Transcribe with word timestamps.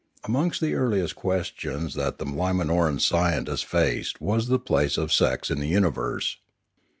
Amongst 0.23 0.61
the 0.61 0.73
earliest 0.73 1.15
questions 1.15 1.93
that 1.93 2.17
the 2.17 2.25
Limanoran 2.25 2.99
scientists 2.99 3.61
faced 3.61 4.19
was 4.19 4.47
the 4.47 4.57
place 4.57 4.97
of 4.97 5.13
sex 5.13 5.51
in 5.51 5.59
the 5.59 5.67
universe. 5.67 6.37